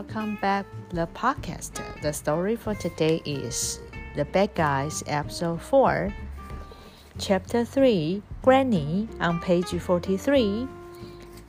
[0.00, 1.76] welcome back the podcast.
[2.00, 3.80] The story for today is
[4.16, 6.14] The Bad Guys, Episode 4,
[7.18, 10.66] Chapter 3, Granny, on page 43.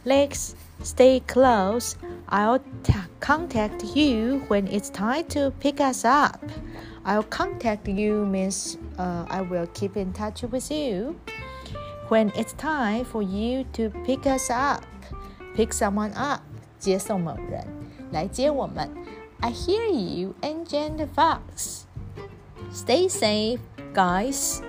[0.04, 1.96] Legs, stay close.
[2.28, 2.60] I'll
[3.22, 6.44] contact you when it's time to pick us up.
[7.06, 11.18] I'll contact you means uh, I will keep in touch with you
[12.10, 14.84] when it's time for you to pick us up.
[15.56, 16.42] Pick someone up.
[16.80, 17.81] 接送某人。
[18.12, 18.90] 来接我们。
[19.42, 21.86] I hear you and Jen the Fox.
[22.72, 23.60] Stay safe,
[23.94, 24.62] guys.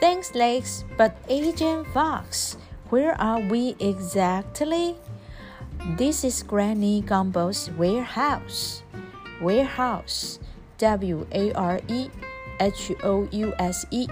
[0.00, 2.56] Thanks, Legs, but Agent Fox,
[2.90, 4.96] where are we exactly?
[5.96, 8.82] This is Granny Gumbo's warehouse.
[9.40, 10.38] Warehouse,
[10.78, 12.10] W A R E
[12.60, 14.06] H O U S E.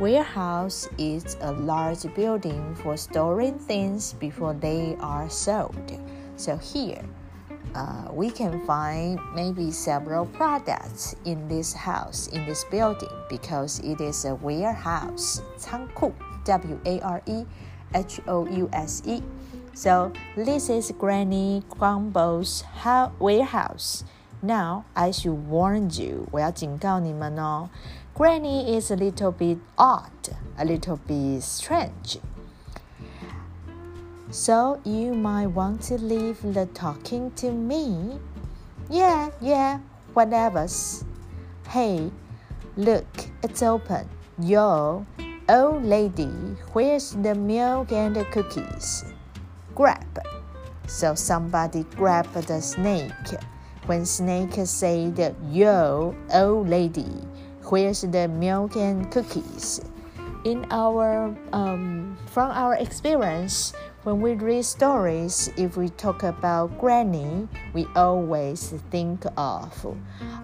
[0.00, 5.92] Warehouse is a large building for storing things before they are sold.
[6.36, 7.04] So here,
[7.74, 14.00] uh, we can find maybe several products in this house, in this building, because it
[14.00, 16.12] is a warehouse, 仓库,
[16.44, 17.44] W A R E
[17.94, 19.22] H O U S E.
[19.74, 22.64] So this is Granny Gumbo's
[23.18, 24.04] warehouse.
[24.42, 27.70] Now I should warn you, 我要警告你们哦。
[28.14, 32.18] Granny is a little bit odd, a little bit strange.
[34.32, 38.18] So you might want to leave the talking to me.
[38.88, 39.80] Yeah, yeah,
[40.14, 41.04] whatever's.
[41.68, 42.10] Hey,
[42.78, 43.04] look,
[43.42, 44.08] it's open.
[44.40, 45.04] Yo,
[45.50, 46.32] old lady,
[46.72, 49.04] where's the milk and the cookies?
[49.74, 50.24] Grab.
[50.86, 53.36] So somebody grabbed the snake.
[53.84, 57.20] When Snake said, Yo, old lady,
[57.68, 59.82] where's the milk and cookies?
[60.44, 67.46] In our um, from our experience, when we read stories, if we talk about granny,
[67.72, 69.96] we always think of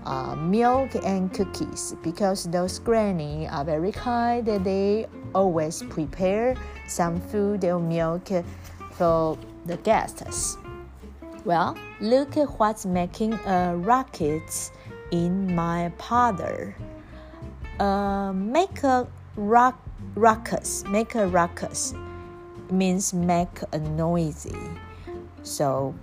[0.04, 4.46] uh, milk and cookies because those granny are very kind.
[4.46, 6.54] They always prepare
[6.86, 8.28] some food or milk
[8.92, 9.36] for
[9.66, 10.56] the guests.
[11.44, 14.70] Well, look at what's making a rocket
[15.10, 16.76] in my parlor.
[17.80, 19.80] Uh, make a rock
[20.14, 20.84] ruckus.
[20.84, 21.94] Make a ruckus
[22.70, 24.56] means make a noisy.
[25.42, 25.94] So,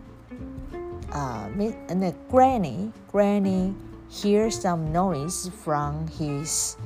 [1.12, 1.50] uh,
[1.90, 3.74] and the granny, granny
[4.10, 6.78] hears some noise from his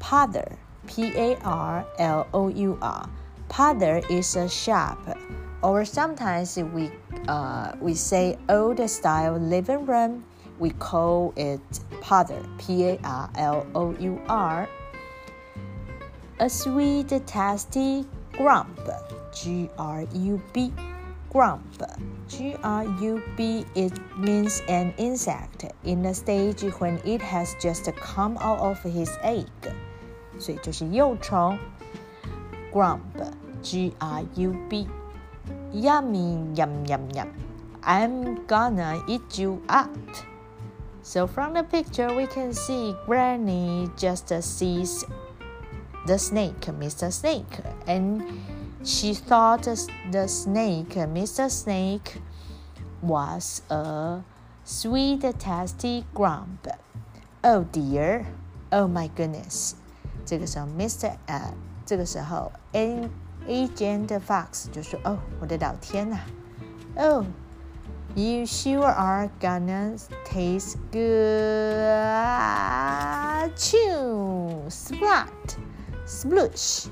[0.00, 0.58] father.
[0.86, 3.08] P A R L O U R.
[3.48, 4.98] Parlor is a shop,
[5.62, 6.90] or sometimes we
[7.28, 10.24] uh, we say old style living room.
[10.58, 11.60] We call it
[12.00, 12.42] parlor.
[12.58, 14.68] P A R L O U R.
[16.40, 18.68] A sweet, tasty grub
[19.31, 20.71] G R U B,
[21.31, 21.61] grub.
[22.27, 27.85] G R U B it means an insect in the stage when it has just
[27.95, 29.47] come out of his egg，
[30.39, 31.57] 所以就是幼虫。
[32.71, 32.99] Grub,
[33.61, 34.87] G R U B,
[35.71, 37.27] yummy yum yum yum.
[37.83, 39.89] I'm gonna eat you up.
[41.03, 45.05] So from the picture we can see Granny just sees
[46.07, 47.11] the snake, Mr.
[47.11, 48.23] Snake, and
[48.88, 49.64] she thought
[50.10, 51.50] the snake, uh, Mr.
[51.50, 52.22] Snake,
[53.02, 54.22] was a
[54.64, 56.66] sweet, tasty grub.
[57.44, 58.24] Oh dear!
[58.72, 59.74] Oh my goodness!
[60.24, 61.12] 这个时候，Mr.
[61.26, 61.52] 呃，
[61.84, 63.10] 这个时候，N
[63.46, 66.18] Fox 就说：“哦，我的老天呐
[66.96, 71.02] ！Oh, oh，you sure are gonna taste good.
[73.54, 75.26] Chew, splat,
[76.06, 76.88] splush,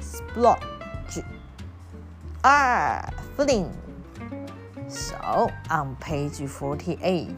[0.00, 0.77] splot.”
[2.48, 3.04] Are
[3.36, 3.68] fling.
[4.88, 7.28] So on page 48,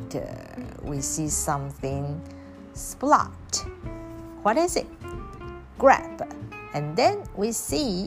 [0.82, 2.22] we see something
[2.74, 3.66] splot.
[4.42, 4.86] What is it?
[5.78, 6.22] Grab.
[6.74, 8.06] And then we see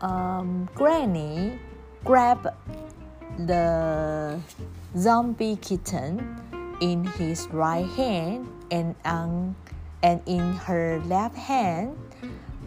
[0.00, 1.58] um, Granny
[2.04, 2.54] grab
[3.46, 4.38] the
[4.96, 6.38] zombie kitten
[6.80, 9.56] in his right hand and on
[10.04, 11.96] and in her left hand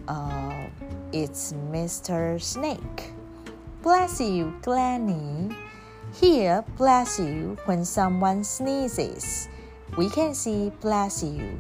[0.08, 0.68] uh,
[1.12, 2.42] it's Mr.
[2.42, 3.15] Snake
[3.85, 5.51] Bless you, Granny.
[6.13, 9.49] Here, bless you when someone sneezes.
[9.97, 11.59] We can see bless you.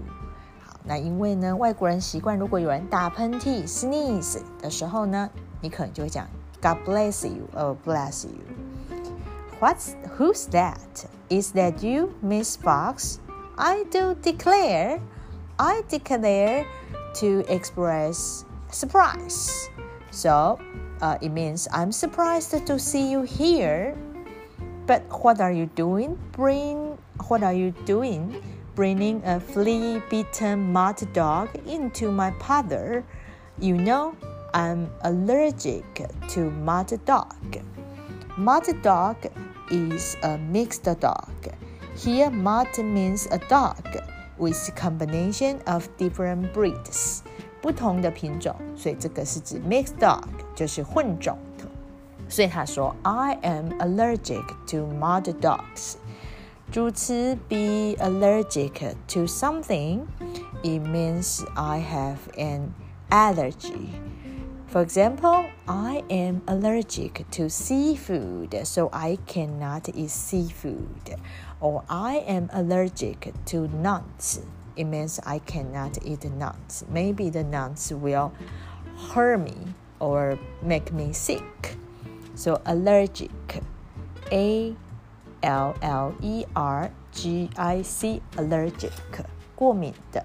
[0.65, 6.27] 好，那因为呢，外国人习惯，如果有人打喷嚏 sneeze 的时候呢，你可能就会讲
[6.61, 8.35] God bless you or bless you.
[9.61, 11.07] What's who's that?
[11.29, 13.19] Is that you, Miss Fox?
[13.57, 15.01] I do declare,
[15.57, 16.65] I declare
[17.21, 19.69] to express surprise.
[20.16, 20.58] So
[21.02, 23.98] uh, it means I'm surprised to see you here.
[24.88, 26.18] But what are you doing?
[26.32, 26.98] Bring
[27.28, 28.42] what are you doing?
[28.76, 33.04] Bringing a flea-bitten mud dog into my parlor.
[33.60, 34.16] You know,
[34.54, 35.84] I'm allergic
[36.30, 37.36] to mud dog.
[38.38, 39.18] Mud dog
[39.70, 41.34] is a mixed dog.
[41.98, 43.84] Here, mud means a dog
[44.38, 47.24] with combination of different breeds.
[47.61, 50.23] 不同的品种，所以这个是指 mixed dog，
[50.55, 51.65] 就是混种的。
[52.29, 55.97] 所以他说，I am allergic to mud dogs。
[56.71, 60.03] 主词 be allergic to something,
[60.63, 62.69] it means I have an
[63.11, 63.89] allergy.
[64.69, 71.19] For example, I am allergic to seafood, so I cannot eat seafood.
[71.61, 74.39] Or I am allergic to nuts.
[74.77, 76.85] It means I cannot eat nuts.
[76.89, 78.33] Maybe the nuts will
[79.13, 81.77] hurt me or make me sick.
[82.35, 83.31] So allergic,
[84.33, 84.75] A
[85.43, 88.93] L L E R G I C, allergic,
[89.55, 90.25] 过敏的。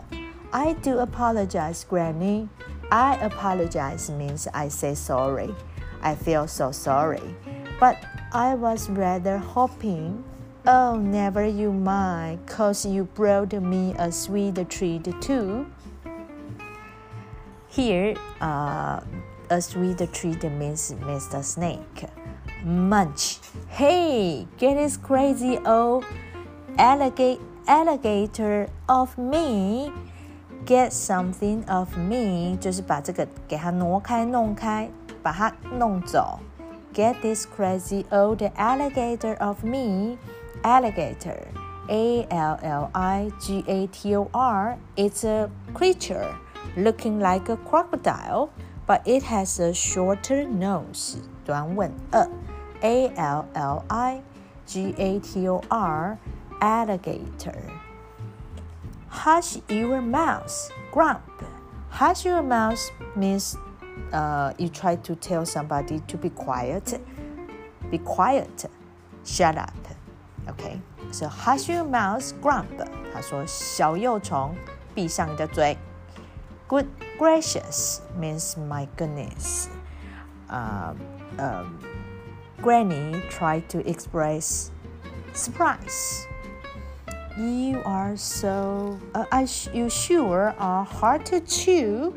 [0.52, 2.48] I do apologize, Granny.
[2.90, 5.54] I apologize means I say sorry.
[6.02, 7.36] I feel so sorry.
[7.80, 7.98] But
[8.32, 10.24] I was rather hoping.
[10.68, 15.68] Oh, never you mind, cause you brought me a sweet treat too.
[17.68, 19.02] Here, uh,
[19.50, 21.44] a sweet treat means Mr.
[21.44, 22.10] Snake.
[22.64, 23.40] Munch.
[23.68, 26.04] Hey, get this crazy old
[26.80, 29.92] alligator off me.
[30.66, 34.90] Get something of me，就是把这个给它挪开、弄开，
[35.22, 36.40] 把它弄走。
[36.92, 40.18] Get this crazy old alligator of me.
[40.65, 41.49] alligator,
[41.89, 46.37] A L L I G A T O R, It's a creature
[46.77, 48.53] looking like a crocodile,
[48.87, 51.19] but it has a shorter nose.
[52.83, 54.23] A L L I
[54.67, 56.19] G A T O R.
[56.61, 57.73] Alligator.
[59.09, 61.23] Hush your mouth, grub.
[61.89, 62.79] Hush your mouth
[63.17, 63.57] means
[64.13, 67.01] uh, you try to tell somebody to be quiet.
[67.91, 68.67] Be quiet.
[69.25, 69.80] Shut up.
[70.48, 70.80] Okay.
[71.12, 72.68] So hush your mouth, grump.
[73.14, 74.56] 他说小幼虫，
[74.94, 75.78] 闭上你的嘴。
[76.68, 76.88] Good
[77.20, 79.68] gracious means my goodness.
[80.50, 80.94] Uh,
[81.38, 81.80] um,
[82.62, 84.72] Granny tried to express
[85.34, 86.26] surprise.
[87.38, 88.98] You are so.
[89.14, 92.14] Uh, I you sure are hard to chew.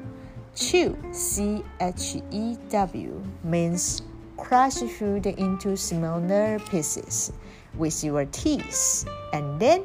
[0.54, 4.02] Chew, C H E W, means
[4.36, 7.32] crush food into smaller pieces
[7.77, 9.83] with your teeth and then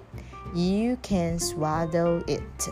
[0.54, 2.68] you can swallow it.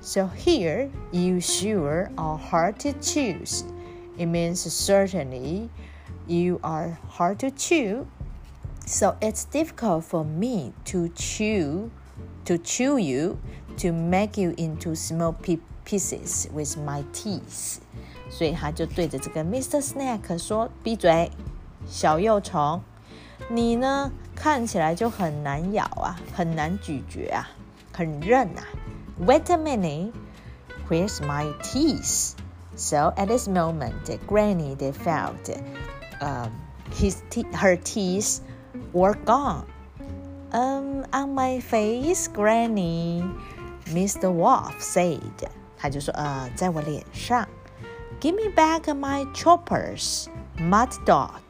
[0.00, 3.64] So here, you sure are hard to choose.
[4.18, 5.70] It means certainly
[6.26, 8.06] you are hard to chew.
[8.84, 11.90] So it's difficult for me to chew,
[12.46, 13.38] to chew you,
[13.78, 15.34] to make you into small
[15.84, 17.80] pieces with my teeth.
[18.28, 19.80] 所以他就对着这个 Mr.
[19.80, 21.30] Snake 说：“闭嘴，
[21.86, 22.80] 小幼虫，
[23.50, 24.10] 你呢
[24.41, 27.47] 看起来就很难咬啊，很难咀嚼啊，
[27.93, 28.63] 很韧啊。
[29.19, 30.11] Wait a minute,
[30.89, 32.33] where's my teeth?
[32.75, 35.49] So at this moment, Granny they felt
[36.21, 36.51] um,
[36.91, 38.41] his te her teeth
[38.93, 39.65] were gone.
[40.51, 43.23] Um, on my face, Granny,
[43.87, 44.31] Mr.
[44.31, 45.19] Wolf said.
[45.77, 47.47] 他就说，呃，在我脸上。
[48.21, 51.41] Give me back my choppers, mud dog.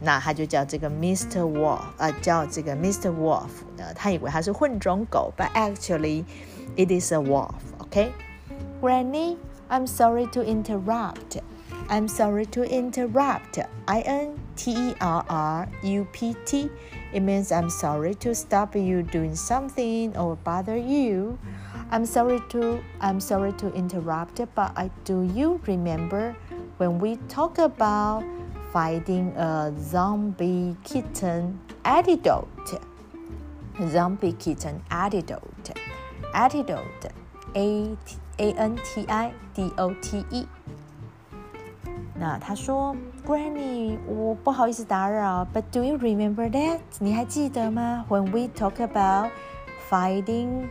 [0.00, 1.40] 那他就叫这个 Mr.
[1.40, 3.10] Wolf，呃，叫这个 Mr.
[3.10, 6.24] Wolf 呢，他以为他是混种狗，but actually
[6.76, 7.52] it is a wolf.
[7.78, 8.10] Okay,
[8.80, 9.36] Granny,
[9.68, 11.38] I'm sorry to interrupt.
[11.88, 13.62] I'm sorry to interrupt.
[13.86, 16.70] I N T E R R U P T.
[17.12, 21.38] It means I'm sorry to stop you doing something or bother you.
[21.90, 26.34] I'm sorry to I'm sorry to interrupt, but I do you remember
[26.78, 28.24] when we talk about
[28.72, 32.80] fighting a zombie kitten antidote?
[33.90, 35.74] Zombie kitten antidote.
[36.32, 37.10] Antidote.
[37.54, 37.96] A
[38.38, 40.46] A N T I D O T E.
[42.16, 46.78] 那他说，Granny，我不好意思打扰，But do you remember that？
[47.00, 48.04] 你还记得吗？
[48.08, 49.30] When we talk about
[49.90, 50.68] fighting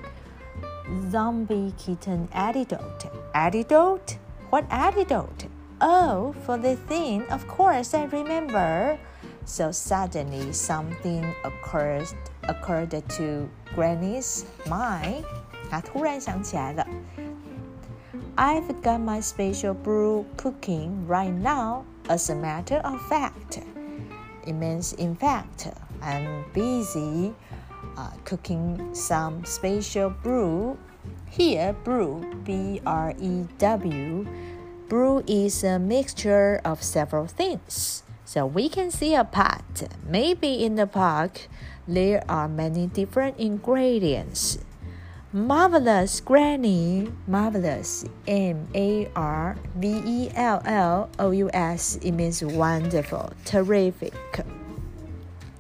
[1.12, 3.10] zombie kitten antidote.
[3.34, 4.18] Antidote?
[5.80, 6.36] What antidote?
[6.36, 7.24] Oh, for the thing.
[7.30, 8.98] Of course, I remember.
[9.46, 12.08] So suddenly something occurred
[12.44, 15.26] occurred to Granny's mind.
[15.70, 16.86] 她突然想起来了。
[18.36, 21.84] I've got my special brew cooking right now.
[22.08, 23.62] As a matter of fact,
[24.46, 25.72] it means in fact.
[26.02, 27.34] I'm busy
[27.96, 30.78] uh, cooking some special brew.
[31.30, 34.26] Here, brew, B R E W,
[34.88, 38.04] brew is a mixture of several things.
[38.26, 39.84] So we can see a pot.
[40.08, 41.48] Maybe in the pot
[41.88, 44.58] there are many different ingredients.
[45.32, 47.12] Marvelous, Granny.
[47.28, 48.06] Marvelous.
[48.28, 51.98] M A R V E L L O U S.
[52.04, 54.14] It means wonderful, terrific.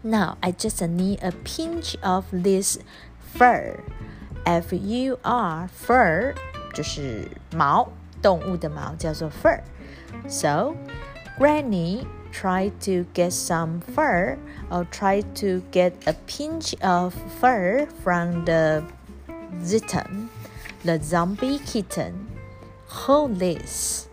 [0.03, 2.77] Now I just need a pinch of this
[3.19, 3.81] fur.
[4.45, 6.35] F U R fur
[6.73, 7.87] 就是毛，
[8.21, 9.59] 动物的毛叫做 fur.
[10.27, 10.75] So,
[11.37, 14.37] Granny tried to get some fur
[14.69, 18.83] or tried to get a pinch of fur from the
[19.61, 20.29] Zitten,
[20.83, 22.27] the zombie kitten.
[22.87, 24.07] Hold this.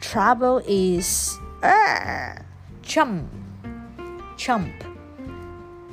[0.00, 2.34] Trouble is uh,
[2.82, 3.28] chump,
[4.36, 4.83] chump.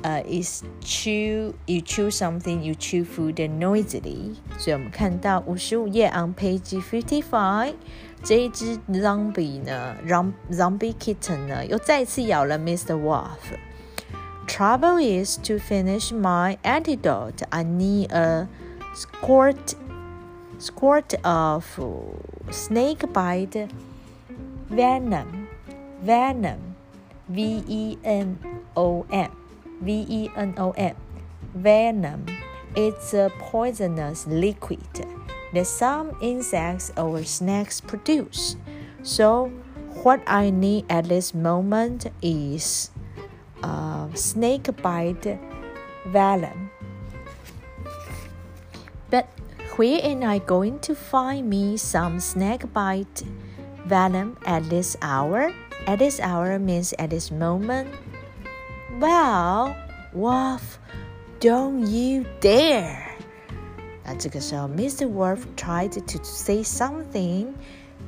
[0.04, 7.74] Uh, is chew you chew something you chew food noisily，所以我们看到五十五页 on page fifty five，
[8.22, 9.96] 这一只 zombie 呢，
[10.52, 12.94] zombie kitten 呢，又再次咬了 Mr.
[12.94, 17.42] Wolf。Trouble is to finish my antidote.
[17.50, 18.46] I need a
[18.94, 19.74] squirt
[20.60, 21.64] squirt of
[22.52, 23.66] snake bite
[24.70, 25.48] venom
[26.06, 26.58] venom
[27.26, 28.36] v e n
[28.74, 29.28] o m
[29.83, 30.95] v e n o m
[31.53, 32.25] venom
[32.75, 34.79] it's a poisonous liquid
[35.53, 38.55] that some insects or snakes produce
[39.03, 39.51] so
[40.01, 42.89] what i need at this moment is
[43.61, 45.37] uh, snake bite
[46.07, 46.71] venom
[49.13, 49.27] but
[49.77, 53.23] where am I going to find me some snake bite
[53.85, 55.53] venom at this hour?
[55.87, 57.89] At this hour means at this moment.
[59.03, 59.75] Well,
[60.13, 60.79] Wolf,
[61.41, 63.17] don't you dare！
[64.05, 65.09] 那这个时候，Mr.
[65.09, 67.53] Wolf tried to say something,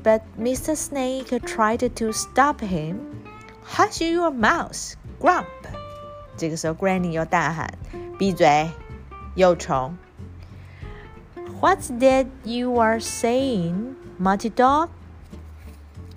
[0.05, 0.73] but Mr.
[0.73, 2.99] Snake tried to stop him.
[3.65, 5.43] Hush your mouth, Grub！
[6.37, 7.77] 这个时候，Granny 又大喊
[8.17, 8.69] ：“闭嘴，
[9.35, 9.97] 幼虫
[11.59, 14.87] ！”What's that you are saying, Muddy Dog?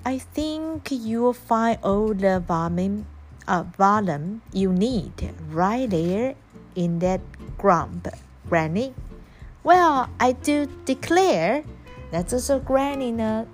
[0.05, 3.03] I think you'll find all the vomit
[3.49, 6.35] of volume you need right there
[6.77, 7.21] in that
[7.57, 8.07] grub,
[8.49, 8.93] Granny.
[9.65, 11.65] Well, I do declare.
[12.11, 13.47] 那这时候 Granny 呢，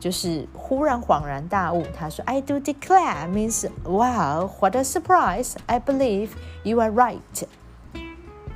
[0.00, 5.54] 就是忽然恍然大悟，她说：“I do declare means wow, what a surprise!
[5.66, 6.30] I believe
[6.64, 7.44] you are right.”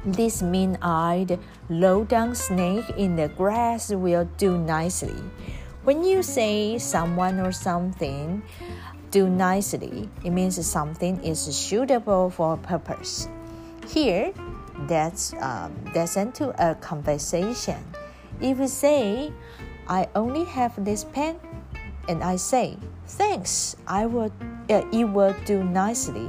[0.07, 5.15] This mean-eyed, low-down snake in the grass will do nicely.
[5.85, 8.43] When you say someone or something
[9.15, 13.29] do nicely, it means something is suitable for a purpose.
[13.87, 14.35] Here,
[14.91, 17.79] that's um, that's into a conversation.
[18.43, 19.31] If you say,
[19.87, 21.39] "I only have this pen,"
[22.11, 22.75] and I say,
[23.07, 24.35] "Thanks, I will,"
[24.67, 26.27] uh, it will do nicely.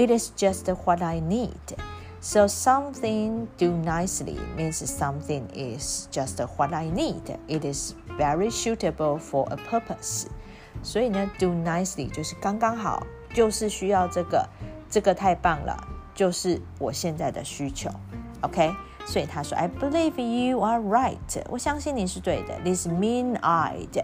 [0.00, 1.76] It is just what I need.
[2.24, 7.36] So something do nicely means something is just what I need.
[7.44, 10.32] It is very suitable for a purpose.
[10.83, 14.47] 所以呢，do nicely 就是刚刚好，就是需要这个，
[14.89, 15.75] 这个太棒了，
[16.13, 17.89] 就是我现在的需求。
[18.41, 18.71] OK，
[19.05, 21.17] 所以他说，I believe you are right。
[21.49, 22.59] 我相信你是对的。
[22.63, 24.03] This mean-eyed,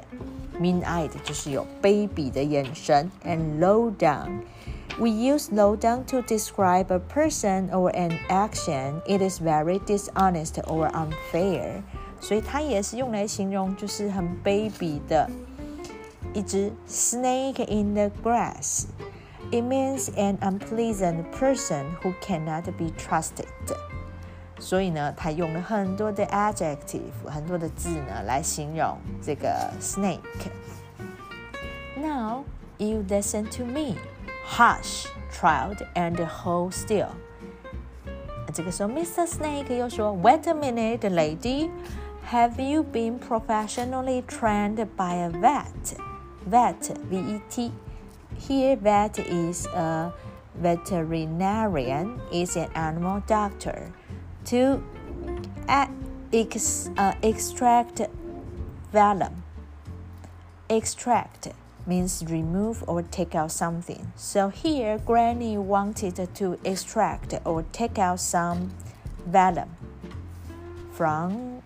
[0.59, 9.01] mean-eyed 就是有卑鄙的眼神，and low down。we use low down to describe a person or an action.
[9.07, 11.81] It is very dishonest or unfair.
[12.19, 15.29] 所以它也是用来形容就是很卑鄙的
[16.33, 18.85] 一只 snake in the grass.
[19.51, 23.47] It means an unpleasant person who cannot be trusted.
[24.59, 32.43] 所以呢，它用了很多的 adjective，很多的字呢来形容这个 snake。Now
[32.77, 33.95] you listen to me.
[34.45, 37.09] Hush, child, and hold still.
[38.53, 39.25] 这个时候，Mr.
[39.25, 41.69] Snake 又说：“Wait a minute, lady.
[42.31, 45.97] Have you been professionally trained by a vet?
[46.48, 47.70] Vet, V-E-T.
[48.38, 50.14] Here, vet is a
[50.54, 53.92] veterinarian, is an animal doctor.
[54.46, 54.82] To
[55.68, 58.00] ex, uh, extract
[58.90, 59.44] venom.
[60.70, 61.48] Extract
[61.86, 64.12] means remove or take out something.
[64.16, 68.70] So here, Granny wanted to extract or take out some
[69.26, 69.76] venom
[70.92, 71.62] from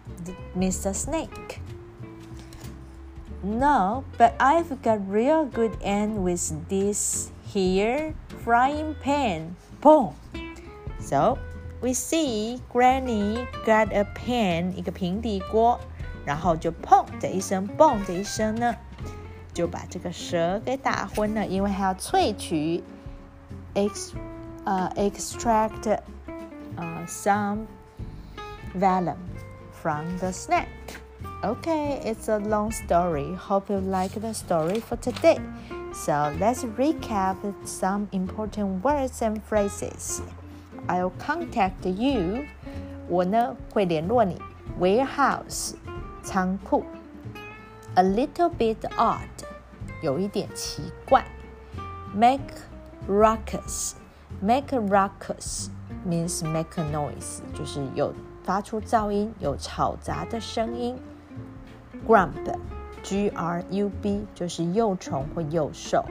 [0.56, 0.92] Mr.
[0.92, 1.61] Snake.
[3.43, 8.13] No, but I've got real good end with this here
[8.43, 9.55] frying pan.
[9.81, 10.13] boom.
[10.99, 11.37] So
[11.81, 15.79] we see Granny got a pan，一个平底锅，
[16.25, 18.75] 然后就砰的一声，boom 的一声呢，
[19.53, 22.83] 就把这个蛇给打昏了，因为还要萃取
[23.75, 24.11] ex
[24.65, 25.99] 呃 extract
[26.75, 27.67] 呃 some
[28.77, 29.17] venom
[29.71, 30.65] from the snake.
[31.43, 33.33] Okay, it's a long story.
[33.35, 35.39] Hope you like the story for today.
[35.93, 40.21] So let's recap some important words and phrases.
[40.87, 42.45] I'll contact you.
[43.07, 44.41] 我呢会联络你。
[44.79, 45.75] Warehouse
[46.23, 46.83] 仓库。
[47.95, 49.19] A little bit odd
[50.01, 51.25] 有一点奇怪。
[52.13, 52.53] Make
[53.07, 53.93] ruckus.
[54.41, 55.69] Make a ruckus
[56.05, 58.13] means make a noise，就是有
[58.43, 60.97] 发出噪音、有吵杂的声音。
[62.06, 66.04] Grub，G R U B 就是幼虫或幼兽。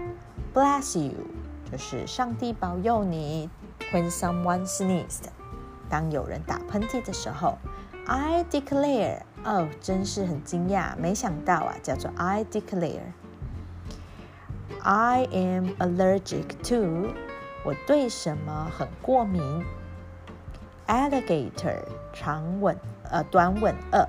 [0.54, 1.14] Bless you
[1.72, 3.50] 就是上帝保佑你。
[3.94, 5.26] When someone sneezed，
[5.90, 7.58] 当有人打喷嚏的时候
[8.06, 13.12] ，I declare，哦，真是很惊讶，没想到啊，叫做 I declare。
[14.82, 17.14] I am allergic to，
[17.66, 19.42] 我对什么很过敏。
[20.88, 21.84] Alligator，
[22.14, 22.78] 长吻
[23.10, 24.08] 呃短吻鳄。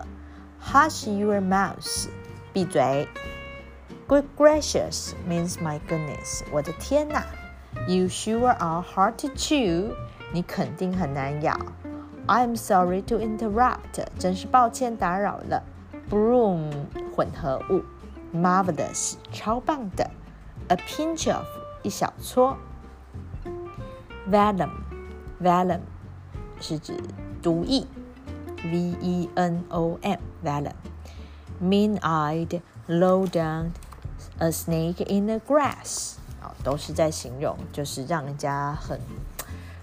[0.62, 2.08] ，Hush your mouth。
[2.54, 3.08] 闭嘴！
[4.08, 7.26] Good gracious means my goodness，我的天哪！
[7.88, 9.94] You sure are hard to chew，
[10.34, 11.58] 你肯定很难咬。
[12.26, 15.64] I'm sorry to interrupt，真是抱歉打扰了。
[16.10, 16.72] Broom
[17.16, 17.84] 混合物，
[18.36, 20.10] marvelous 超棒的。
[20.70, 21.46] A pinch of
[21.84, 22.58] 一小撮。
[24.30, 24.72] Venom
[25.42, 25.80] venom
[26.60, 26.98] 是指
[27.42, 27.86] 毒液，
[28.64, 30.75] V E N O M venom。
[31.61, 33.71] mean-eyed, low down,
[34.39, 39.01] a snake in the grass，啊，都是在形容，就是让人家很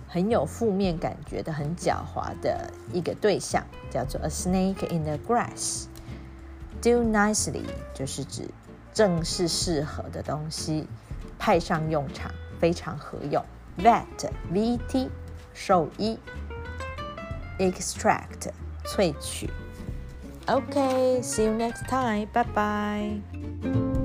[0.07, 5.85] 很有负面感觉的、很狡猾的一个对象，叫做 a snake in the grass。
[6.81, 8.49] Do nicely 就是指
[8.93, 10.85] 正是适合的东西，
[11.37, 13.43] 派上用场，非常合用。
[13.77, 15.09] Vet V T
[15.53, 16.19] 兽医。
[17.57, 18.51] Extract，
[18.85, 19.49] 萃取。
[20.49, 22.27] Okay, see you next time.
[22.33, 23.95] Bye bye.